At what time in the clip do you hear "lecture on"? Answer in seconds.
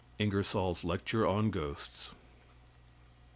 0.83-1.51